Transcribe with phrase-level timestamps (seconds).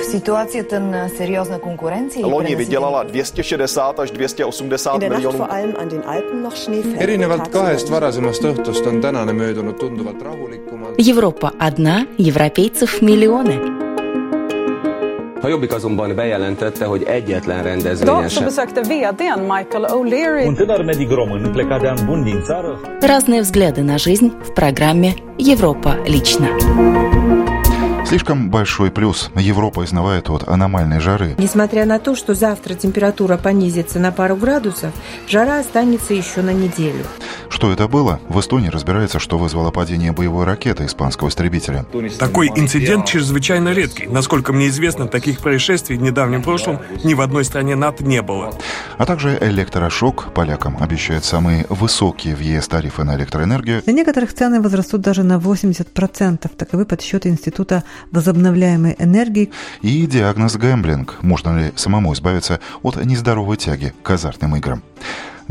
[0.00, 5.46] В ситуацията на сериозна конкуренция Loni vydělala 260 až 280 miljonů.
[6.98, 10.94] erinevalt kahest varasemast õhtust on tänane möödunud tunduvalt rahulikumalt.
[11.08, 13.80] Европа одна, европейцев миллионы.
[15.42, 18.28] A Jobbik azonban bejelentette, hogy egyetlen rendezvényen
[19.38, 20.44] Michael O'Leary
[22.44, 26.48] țară Разные взгляды на жизнь в программе «Европа лично».
[28.10, 29.30] Слишком большой плюс.
[29.36, 31.36] Европа изнывает от аномальной жары.
[31.38, 34.92] Несмотря на то, что завтра температура понизится на пару градусов,
[35.28, 37.04] жара останется еще на неделю.
[37.50, 38.20] Что это было?
[38.28, 41.84] В Эстонии разбирается, что вызвало падение боевой ракеты испанского истребителя.
[42.18, 44.06] Такой инцидент чрезвычайно редкий.
[44.06, 48.54] Насколько мне известно, таких происшествий в недавнем прошлом ни в одной стране НАТО не было.
[48.98, 53.82] А также электрошок полякам обещает самые высокие в ЕС тарифы на электроэнергию.
[53.82, 56.48] Для некоторых цены возрастут даже на 80%.
[56.56, 59.50] Таковы подсчеты Института возобновляемой энергии.
[59.82, 61.18] И диагноз гэмблинг.
[61.22, 64.82] Можно ли самому избавиться от нездоровой тяги к азартным играм?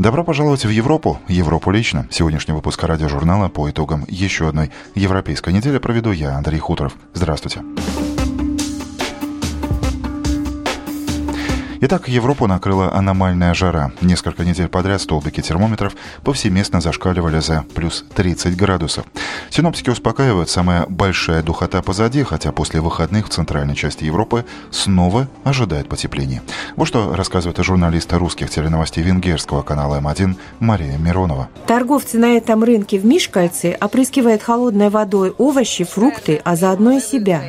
[0.00, 2.06] Добро пожаловать в Европу, Европу лично.
[2.10, 6.94] Сегодняшний выпуск радиожурнала по итогам еще одной европейской недели проведу я, Андрей Хуторов.
[7.12, 7.60] Здравствуйте.
[11.82, 13.92] Итак, Европу накрыла аномальная жара.
[14.02, 19.06] Несколько недель подряд столбики термометров повсеместно зашкаливали за плюс 30 градусов.
[19.48, 25.88] Синоптики успокаивают, самая большая духота позади, хотя после выходных в центральной части Европы снова ожидает
[25.88, 26.42] потепление.
[26.76, 31.48] Вот что рассказывает журналист русских теленовостей венгерского канала М1 Мария Миронова.
[31.66, 37.40] Торговцы на этом рынке в Мишкальце опрыскивают холодной водой овощи, фрукты, а заодно и себя.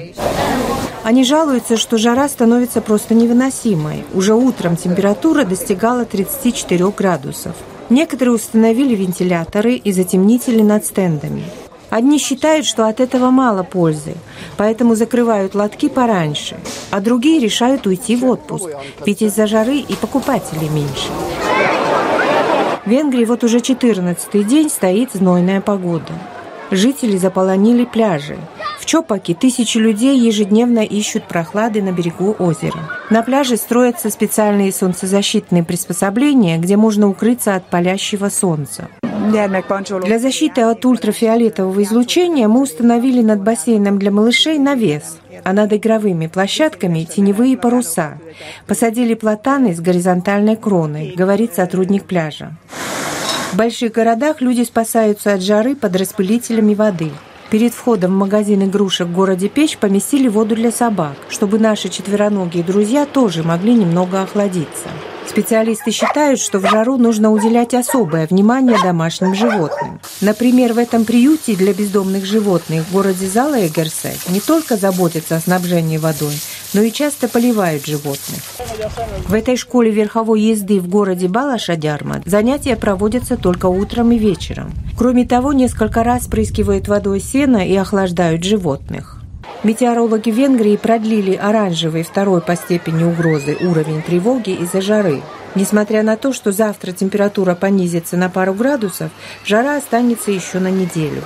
[1.03, 4.03] Они жалуются, что жара становится просто невыносимой.
[4.13, 7.55] Уже утром температура достигала 34 градусов.
[7.89, 11.43] Некоторые установили вентиляторы и затемнители над стендами.
[11.89, 14.15] Одни считают, что от этого мало пользы,
[14.55, 16.57] поэтому закрывают лотки пораньше,
[16.89, 18.69] а другие решают уйти в отпуск,
[19.05, 21.09] ведь из-за жары и покупателей меньше.
[22.85, 26.13] В Венгрии вот уже 14 день стоит знойная погода.
[26.71, 28.37] Жители заполонили пляжи.
[28.91, 32.77] Чопаке тысячи людей ежедневно ищут прохлады на берегу озера.
[33.09, 38.89] На пляже строятся специальные солнцезащитные приспособления, где можно укрыться от палящего солнца.
[39.01, 46.27] Для защиты от ультрафиолетового излучения мы установили над бассейном для малышей навес, а над игровыми
[46.27, 48.17] площадками теневые паруса.
[48.67, 52.57] Посадили платаны с горизонтальной кроной, говорит сотрудник пляжа.
[53.53, 57.11] В больших городах люди спасаются от жары под распылителями воды.
[57.51, 62.63] Перед входом в магазин игрушек в городе Печь поместили воду для собак, чтобы наши четвероногие
[62.63, 64.87] друзья тоже могли немного охладиться.
[65.27, 69.99] Специалисты считают, что в жару нужно уделять особое внимание домашним животным.
[70.19, 75.97] Например, в этом приюте для бездомных животных в городе Залаэгерсе не только заботятся о снабжении
[75.97, 76.33] водой,
[76.73, 78.41] но и часто поливают животных.
[79.27, 84.73] В этой школе верховой езды в городе Балашадярма занятия проводятся только утром и вечером.
[84.97, 89.20] Кроме того, несколько раз прыскивают водой сено и охлаждают животных.
[89.63, 95.21] Метеорологи Венгрии продлили оранжевый второй по степени угрозы уровень тревоги из-за жары.
[95.53, 99.11] Несмотря на то, что завтра температура понизится на пару градусов,
[99.45, 101.21] жара останется еще на неделю.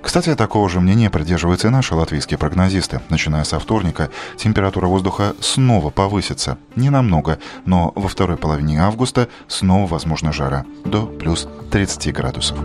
[0.00, 3.00] Кстати, такого же мнения придерживаются и наши латвийские прогнозисты.
[3.08, 6.58] Начиная со вторника, температура воздуха снова повысится.
[6.76, 12.58] Не намного, но во второй половине августа снова возможна жара до плюс 30 градусов.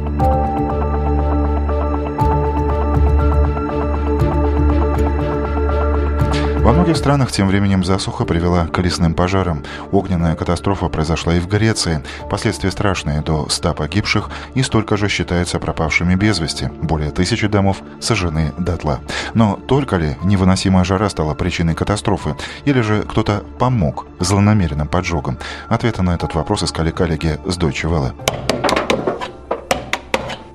[6.67, 9.63] Во многих странах тем временем засуха привела к лесным пожарам.
[9.93, 12.03] Огненная катастрофа произошла и в Греции.
[12.29, 16.69] Последствия страшные, до 100 погибших и столько же считаются пропавшими без вести.
[16.81, 18.99] Более тысячи домов сожжены дотла.
[19.33, 22.35] Но только ли невыносимая жара стала причиной катастрофы?
[22.65, 25.37] Или же кто-то помог злонамеренным поджогам?
[25.69, 28.76] Ответы на этот вопрос искали коллеги с Deutsche Welle.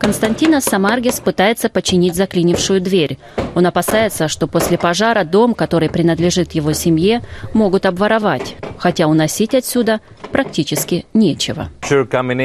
[0.02, 3.18] Константинос Самаргис пытается починить заклинившую дверь.
[3.54, 7.22] Он опасается, что после пожара дом, который принадлежит его семье,
[7.54, 10.00] могут обворовать, хотя уносить отсюда
[10.32, 11.68] практически нечего.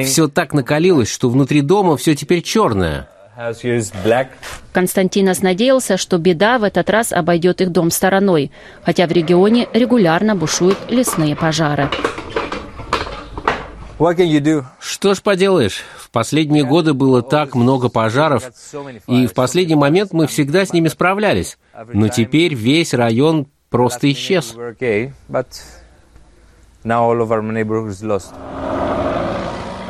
[0.05, 3.09] Все так накалилось, что внутри дома все теперь черное.
[4.71, 8.51] Константинос надеялся, что беда в этот раз обойдет их дом стороной,
[8.83, 11.89] хотя в регионе регулярно бушуют лесные пожары.
[14.79, 15.83] Что ж поделаешь,
[16.17, 18.49] последние годы было так много пожаров,
[19.05, 21.59] и в последний момент мы всегда с ними справлялись.
[21.93, 24.55] Но теперь весь район просто исчез.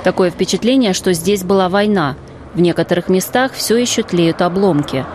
[0.03, 2.17] Такое впечатление, что здесь была война.
[2.53, 5.05] В некоторых местах все еще тлеют обломки.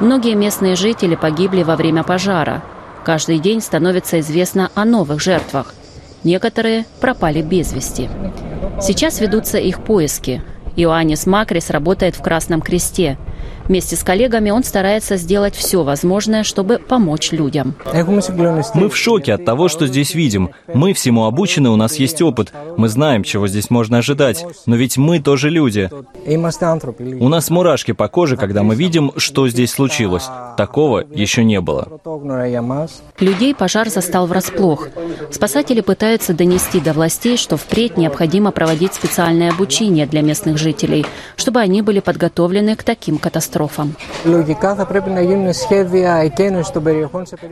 [0.00, 2.62] Многие местные жители погибли во время пожара.
[3.04, 5.74] Каждый день становится известно о новых жертвах.
[6.24, 8.08] Некоторые пропали без вести.
[8.80, 10.42] Сейчас ведутся их поиски.
[10.76, 13.16] Иоаннис Макрис работает в Красном Кресте–
[13.68, 17.74] Вместе с коллегами он старается сделать все возможное, чтобы помочь людям.
[18.74, 20.50] Мы в шоке от того, что здесь видим.
[20.72, 22.52] Мы всему обучены, у нас есть опыт.
[22.76, 24.44] Мы знаем, чего здесь можно ожидать.
[24.66, 25.90] Но ведь мы тоже люди.
[26.26, 30.24] У нас мурашки по коже, когда мы видим, что здесь случилось.
[30.56, 31.88] Такого еще не было.
[33.18, 34.88] Людей пожар застал врасплох.
[35.30, 41.06] Спасатели пытаются донести до властей, что впредь необходимо проводить специальное обучение для местных жителей,
[41.36, 43.96] чтобы они были подготовлены к таким катастрофам катастрофам.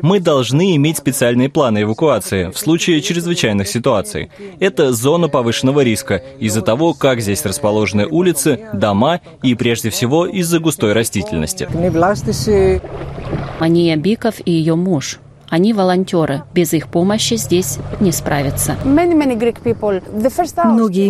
[0.02, 4.31] Мы должны иметь специальные планы эвакуации в случае чрезвычайных ситуаций.
[4.61, 10.61] Это зона повышенного риска из-за того, как здесь расположены улицы, дома и, прежде всего, из-за
[10.61, 11.69] густой растительности.
[13.58, 15.19] Ания Биков и ее муж–
[15.52, 16.44] они волонтеры.
[16.54, 18.75] Без их помощи здесь не справиться.
[18.84, 19.19] Многие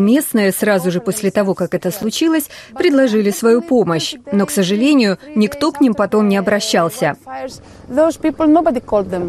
[0.00, 4.16] местные сразу же после того, как это случилось, предложили свою помощь.
[4.32, 7.14] Но, к сожалению, никто к ним потом не обращался.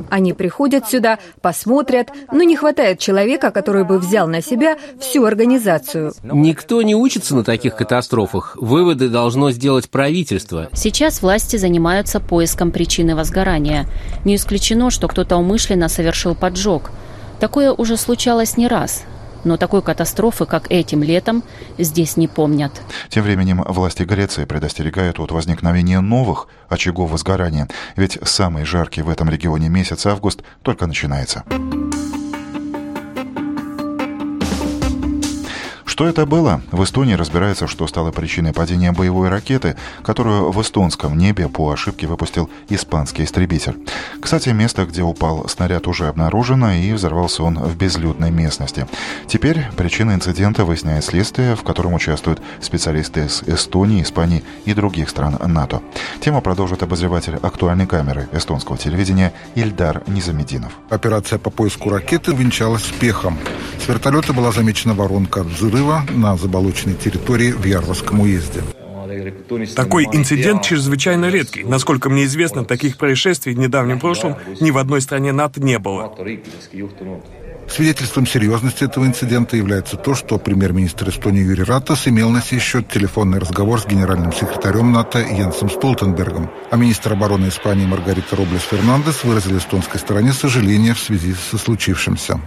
[0.09, 6.13] Они приходят сюда, посмотрят, но не хватает человека, который бы взял на себя всю организацию.
[6.23, 8.57] Никто не учится на таких катастрофах.
[8.59, 10.69] Выводы должно сделать правительство.
[10.73, 13.85] Сейчас власти занимаются поиском причины возгорания.
[14.25, 16.91] Не исключено, что кто-то умышленно совершил поджог.
[17.39, 19.03] Такое уже случалось не раз
[19.43, 21.43] но такой катастрофы, как этим летом,
[21.77, 22.71] здесь не помнят.
[23.09, 29.29] Тем временем власти Греции предостерегают от возникновения новых очагов возгорания, ведь самый жаркий в этом
[29.29, 31.43] регионе месяц август только начинается.
[35.93, 36.63] Что это было?
[36.71, 42.07] В Эстонии разбирается, что стало причиной падения боевой ракеты, которую в эстонском небе по ошибке
[42.07, 43.77] выпустил испанский истребитель.
[44.19, 48.87] Кстати, место, где упал снаряд, уже обнаружено, и взорвался он в безлюдной местности.
[49.27, 55.37] Теперь причина инцидента выясняет следствие, в котором участвуют специалисты из Эстонии, Испании и других стран
[55.45, 55.83] НАТО.
[56.21, 60.71] Тему продолжит обозреватель актуальной камеры эстонского телевидения Ильдар Низамединов.
[60.89, 63.37] Операция по поиску ракеты венчалась успехом.
[63.79, 68.61] С вертолета была замечена воронка взрыва взрыва на заболоченной территории в Ярварском уезде.
[69.75, 71.63] Такой инцидент чрезвычайно редкий.
[71.63, 76.15] Насколько мне известно, таких происшествий в недавнем прошлом ни в одной стране НАТО не было.
[77.67, 82.87] Свидетельством серьезности этого инцидента является то, что премьер-министр Эстонии Юрий Ратас имел на сей счет
[82.87, 89.23] телефонный разговор с генеральным секретарем НАТО Йенсом Столтенбергом, а министр обороны Испании Маргарита Роблес Фернандес
[89.23, 92.39] выразил эстонской стороне сожаление в связи со случившимся.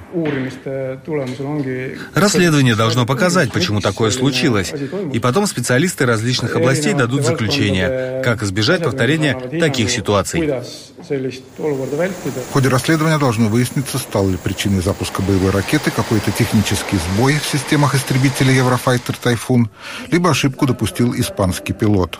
[2.15, 4.73] Расследование должно показать, почему такое случилось,
[5.13, 10.63] и потом специалисты различных областей дадут заключение, как избежать повторения таких ситуаций.
[11.09, 17.39] В ходе расследования должно выясниться, стал ли причиной запуска запуска боевой ракеты какой-то технический сбой
[17.39, 19.71] в системах истребителей Еврофайтер «Тайфун»,
[20.11, 22.19] либо ошибку допустил испанский пилот.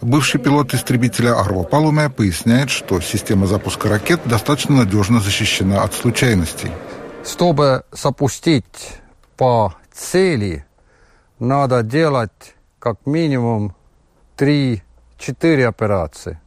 [0.00, 6.70] Бывший пилот истребителя Арво Палуме поясняет, что система запуска ракет достаточно надежно защищена от случайностей.
[7.24, 9.00] Чтобы запустить
[9.36, 10.64] по цели,
[11.38, 13.74] надо делать как минимум
[14.38, 14.80] 3-4
[15.64, 16.38] операции.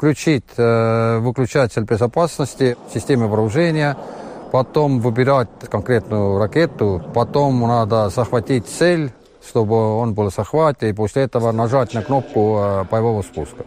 [0.00, 3.98] Включить э, выключатель безопасности, системы вооружения–
[4.50, 9.12] потом выбирать конкретную ракету, потом надо захватить цель,
[9.46, 13.64] чтобы он был в захвате, и после этого нажать на кнопку э, боевого спуска.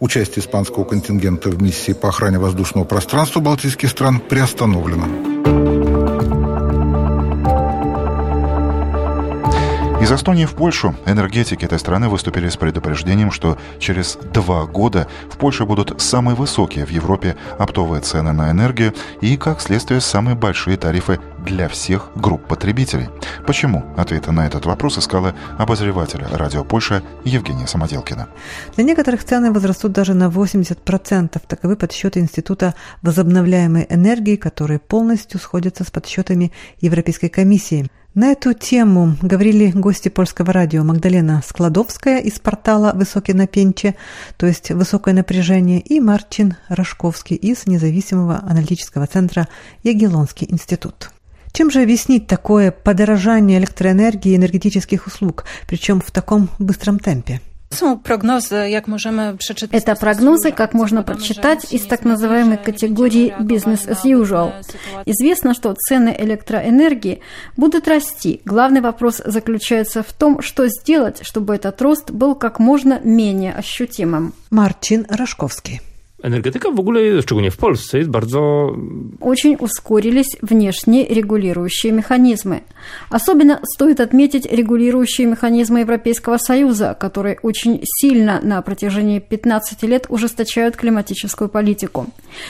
[0.00, 5.19] Участие испанского контингента в миссии по охране воздушного пространства балтийских стран приостановлено.
[10.00, 15.36] Из Эстонии в Польшу энергетики этой страны выступили с предупреждением, что через два года в
[15.36, 20.78] Польше будут самые высокие в Европе оптовые цены на энергию и, как следствие, самые большие
[20.78, 23.10] тарифы для всех групп потребителей.
[23.46, 23.84] Почему?
[23.94, 28.28] Ответы на этот вопрос искала обозреватель радио Польша Евгения Самоделкина.
[28.76, 31.40] Для некоторых цены возрастут даже на 80%.
[31.46, 37.90] Таковы подсчеты Института возобновляемой энергии, которые полностью сходятся с подсчетами Европейской комиссии.
[38.14, 43.94] На эту тему говорили гости польского радио Магдалена Складовская из портала «Высокий на пенче»,
[44.36, 49.46] то есть «Высокое напряжение», и Марчин Рожковский из независимого аналитического центра
[49.84, 51.12] «Ягеллонский институт».
[51.52, 57.40] Чем же объяснить такое подорожание электроэнергии и энергетических услуг, причем в таком быстром темпе?
[57.70, 57.96] Это
[59.94, 64.52] прогнозы, как можно прочитать из так называемой категории «business as usual».
[65.06, 67.20] Известно, что цены электроэнергии
[67.56, 68.40] будут расти.
[68.44, 74.34] Главный вопрос заключается в том, что сделать, чтобы этот рост был как можно менее ощутимым.
[74.50, 75.80] Марчин Рожковский.
[76.22, 78.70] Energetyka w ogóle, szczególnie w Polsce, jest bardzo...
[79.20, 82.60] Очень ускорились внешние регулирующие механизмы.
[83.10, 90.76] Особенно стоит отметить регулирующие механизмы Европейского Союза, которые очень сильно на протяжении 15 лет ужесточают
[90.76, 92.06] климатическую политику.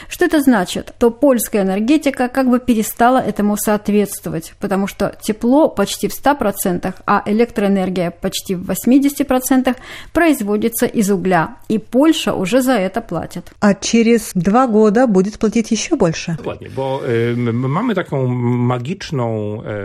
[0.09, 0.93] Что это значит?
[0.99, 7.23] То польская энергетика как бы перестала этому соответствовать, потому что тепло почти в 100%, а
[7.27, 9.77] электроэнергия почти в 80%
[10.13, 13.53] производится из угля, и Польша уже за это платит.
[13.61, 16.39] А через два года будет платить еще больше.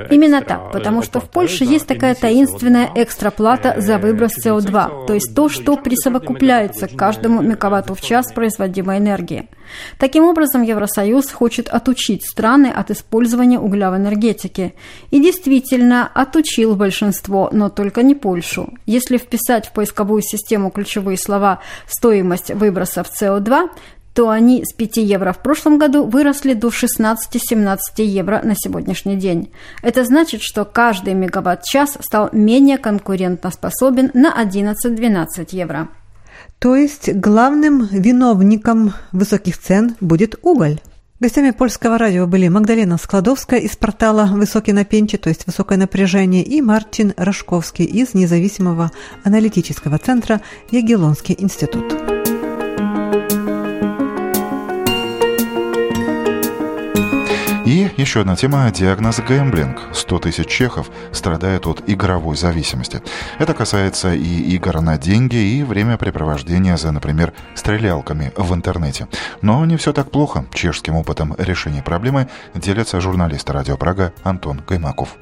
[0.10, 5.36] Именно так, потому что в Польше есть такая таинственная экстраплата за выброс СО2, то есть
[5.36, 9.50] то, что присовокупляется к каждому мегаватту в час производимой энергии.
[9.98, 14.74] Таким образом, Евросоюз хочет отучить страны от использования угля в энергетике.
[15.12, 18.74] И действительно, отучил большинство, но только не Польшу.
[18.86, 23.70] Если вписать в поисковую систему ключевые слова «стоимость выбросов СО2»,
[24.16, 29.52] то они с 5 евро в прошлом году выросли до 16-17 евро на сегодняшний день.
[29.84, 35.90] Это значит, что каждый мегаватт-час стал менее конкурентоспособен на 11-12 евро.
[36.66, 40.80] То есть главным виновником высоких цен будет уголь.
[41.20, 46.42] Гостями польского радио были Магдалена Складовская из портала «Высокий на пенче», то есть «Высокое напряжение»,
[46.42, 48.92] и Мартин Рожковский из независимого
[49.24, 50.42] аналитического центра
[50.72, 52.15] «Ягеллонский институт».
[57.98, 59.80] Еще одна тема– диагноз гэмблинг.
[59.94, 63.02] 100 тысяч чехов страдают от игровой зависимости.
[63.40, 69.08] Это касается и игр на деньги, и времяпрепровождения за, например, стрелялками в интернете.
[69.42, 70.46] Но не все так плохо.
[70.54, 75.16] Чешским опытом решения проблемы делится журналист «Радио Прага» Антон Каймаков.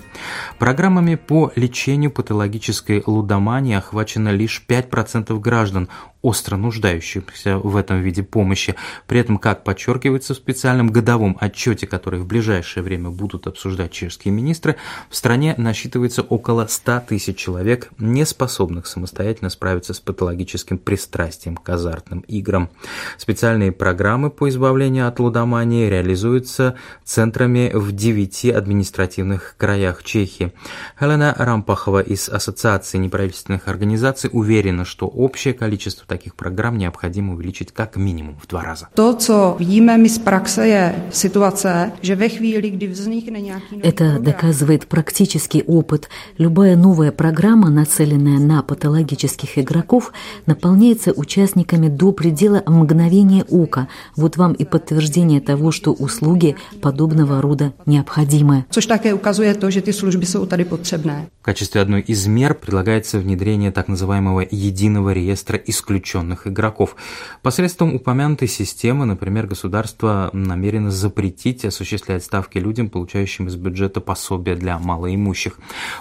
[0.58, 5.90] Программами по лечению патологической лудомании охвачено лишь 5% граждан,
[6.24, 8.76] остро нуждающихся в этом виде помощи.
[9.08, 14.34] При этом, как подчеркивается в специальном годовом отчете, который в ближайшее время будут обсуждать чешские
[14.34, 14.78] министры,
[15.10, 21.70] в стране насчитывается около 100 тысяч человек, не способных самостоятельно справиться с патологическим пристрастием к
[21.70, 22.70] азартным играм.
[23.18, 30.54] Специальные программы по избавлению от лудомании реализуются центрами в девяти административных краях Чехии.
[30.98, 37.98] Хелена Рампахова из Ассоциации неправительственных организаций уверена, что общее количество таких программ необходимо увеличить как
[37.98, 38.88] минимум в два раза.
[38.96, 44.86] То, что my z praxe, je situace, že ve chvíli, kdy vznikne nějaký Это доказывает
[44.86, 46.10] практический опыт.
[46.38, 50.12] Любая новая программа, нацеленная на патологических игроков,
[50.46, 53.88] наполняется участниками до предела мгновения ока.
[54.16, 58.66] Вот вам и подтверждение того, что услуги подобного рода необходимы.
[58.70, 61.28] Což také ukazuje to, že ty služby jsou tady potřebné.
[61.42, 65.58] В качестве одной из мер предлагается внедрение так называемого единого реестра
[66.04, 66.96] исключенных игроков.
[67.42, 74.78] Посредством упомянутой системы, например, государство намерено запретить осуществлять ставки людям, получающим из бюджета пособия для
[74.80, 75.58] малоимущих.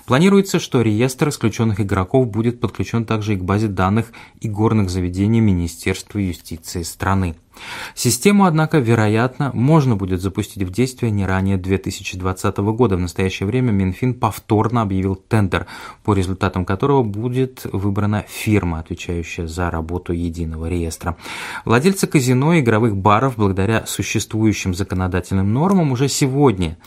[0.06, 4.06] Планируется, что реестр исключенных игроков будет подключен также и к базе данных
[4.40, 7.36] игорных заведений Министерства юстиции страны.
[7.94, 12.96] Систему, однако, вероятно, можно будет запустить в действие не ранее 2020 года.
[12.96, 15.66] В настоящее время Минфин повторно объявил тендер,
[16.04, 21.16] по результатам которого будет выбрана фирма, отвечающая за работу единого реестра.
[21.64, 26.78] Владельцы казино и игровых баров, благодаря существующим законодательным нормам, уже сегодня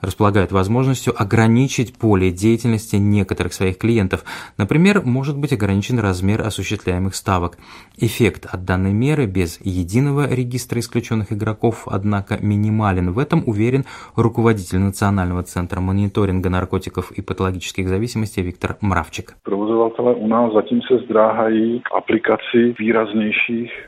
[0.00, 4.24] располагают возможностью ограничить поле деятельности некоторых своих клиентов.
[4.56, 7.58] Например, может быть ограничен размер осуществляемых ставок.
[7.96, 13.12] Эффект от данной меры без единого регистра исключенных игроков, однако, минимален.
[13.12, 13.84] В этом уверен
[14.16, 19.36] руководитель Национального центра мониторинга наркотиков и патологических зависимостей Виктор Мравчик.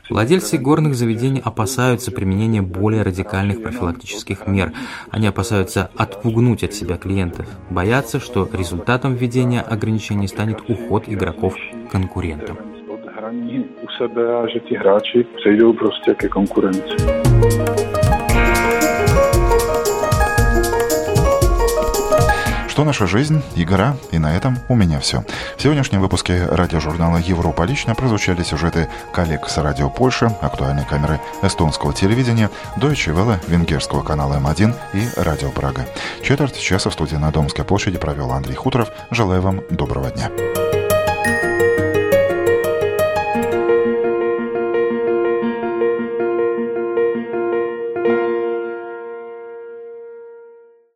[0.09, 4.71] Владельцы горных заведений опасаются применения более радикальных профилактических мер.
[5.11, 11.55] Они опасаются отпугнуть от себя клиентов, боятся, что результатом введения ограничений станет уход игроков
[11.87, 12.57] к конкурентам.
[13.99, 16.29] a že ti hráči přejdou prostě ke
[22.77, 25.23] Что наша жизнь, игра, и на этом у меня все.
[25.57, 31.91] В сегодняшнем выпуске радиожурнала «Европа лично» прозвучали сюжеты коллег с радио Польши, актуальной камеры эстонского
[31.91, 35.87] телевидения, Deutsche Welle, венгерского канала М1 и радио Прага.
[36.21, 38.89] Четверть часа в студии на Домской площади провел Андрей Хуторов.
[39.09, 40.29] Желаю вам доброго дня.